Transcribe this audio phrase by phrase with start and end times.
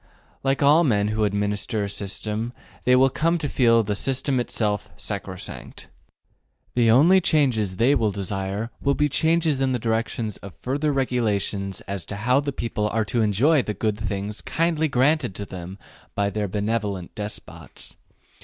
[0.41, 2.53] Like all men who administer a system,
[2.85, 5.89] they will come to feel the system itself sacrosanct.
[6.73, 11.81] The only changes they will desire will be changes in the direction of further regulations
[11.81, 15.77] as to how the people are to enjoy the good things kindly granted to them
[16.15, 17.95] by their benevolent despots.